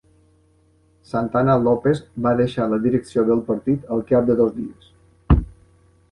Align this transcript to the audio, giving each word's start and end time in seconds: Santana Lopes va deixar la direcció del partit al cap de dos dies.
Santana 1.09 1.57
Lopes 1.65 1.99
va 2.27 2.31
deixar 2.39 2.65
la 2.71 2.79
direcció 2.85 3.25
del 3.27 3.43
partit 3.51 3.83
al 3.97 4.01
cap 4.13 4.31
de 4.31 4.37
dos 4.41 4.55
dies. 4.57 4.89